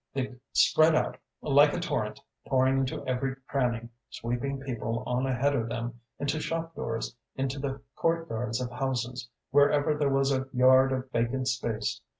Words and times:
They 0.15 0.33
spread 0.53 0.95
out 0.95 1.17
like 1.43 1.75
a 1.75 1.79
torrent, 1.79 2.19
pouring 2.47 2.79
into 2.79 3.05
every 3.05 3.35
cranny, 3.47 3.89
sweeping 4.09 4.59
people 4.61 5.03
on 5.05 5.27
ahead 5.27 5.55
of 5.55 5.69
them, 5.69 5.99
into 6.17 6.39
shop 6.39 6.73
doors, 6.73 7.15
into 7.35 7.59
the 7.59 7.81
court 7.95 8.27
yards 8.27 8.59
of 8.59 8.71
houses, 8.71 9.29
wherever 9.51 9.93
there 9.95 10.09
was 10.09 10.31
a 10.31 10.47
yard 10.53 10.91
of 10.91 11.11
vacant 11.11 11.49
space. 11.49 12.01